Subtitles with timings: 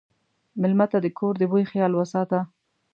[0.59, 2.39] مېلمه ته د کور د بوي خیال وساته.